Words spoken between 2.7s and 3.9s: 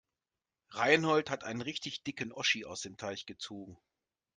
dem Teich gezogen.